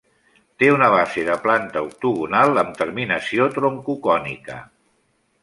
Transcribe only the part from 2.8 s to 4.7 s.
terminació troncocònica.